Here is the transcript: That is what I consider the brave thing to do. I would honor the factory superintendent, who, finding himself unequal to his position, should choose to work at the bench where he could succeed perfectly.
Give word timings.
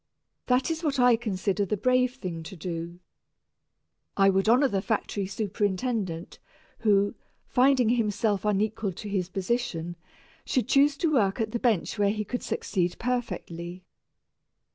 That 0.47 0.71
is 0.71 0.83
what 0.83 0.99
I 0.99 1.15
consider 1.15 1.63
the 1.63 1.77
brave 1.77 2.15
thing 2.15 2.41
to 2.41 2.55
do. 2.55 2.99
I 4.17 4.31
would 4.31 4.49
honor 4.49 4.67
the 4.67 4.81
factory 4.81 5.27
superintendent, 5.27 6.39
who, 6.79 7.13
finding 7.45 7.89
himself 7.89 8.43
unequal 8.43 8.93
to 8.93 9.07
his 9.09 9.29
position, 9.29 9.95
should 10.43 10.67
choose 10.67 10.97
to 10.97 11.13
work 11.13 11.39
at 11.39 11.51
the 11.51 11.59
bench 11.59 11.99
where 11.99 12.09
he 12.09 12.25
could 12.25 12.41
succeed 12.41 12.95
perfectly. 12.97 13.83